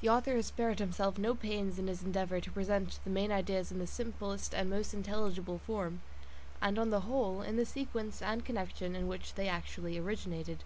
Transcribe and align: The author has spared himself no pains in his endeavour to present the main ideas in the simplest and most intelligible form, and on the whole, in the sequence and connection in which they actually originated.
The 0.00 0.08
author 0.08 0.34
has 0.34 0.46
spared 0.46 0.78
himself 0.78 1.18
no 1.18 1.34
pains 1.34 1.78
in 1.78 1.88
his 1.88 2.02
endeavour 2.02 2.40
to 2.40 2.50
present 2.50 2.98
the 3.04 3.10
main 3.10 3.30
ideas 3.30 3.70
in 3.70 3.78
the 3.78 3.86
simplest 3.86 4.54
and 4.54 4.70
most 4.70 4.94
intelligible 4.94 5.58
form, 5.66 6.00
and 6.62 6.78
on 6.78 6.88
the 6.88 7.00
whole, 7.02 7.42
in 7.42 7.56
the 7.58 7.66
sequence 7.66 8.22
and 8.22 8.42
connection 8.46 8.96
in 8.96 9.08
which 9.08 9.34
they 9.34 9.46
actually 9.46 9.98
originated. 9.98 10.64